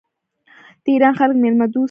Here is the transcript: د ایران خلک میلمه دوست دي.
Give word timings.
د 0.83 0.85
ایران 0.93 1.13
خلک 1.19 1.35
میلمه 1.43 1.65
دوست 1.73 1.77
دي. 1.79 1.79